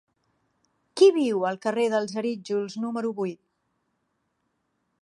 [1.01, 3.43] Qui viu al carrer dels Arítjols número vuit?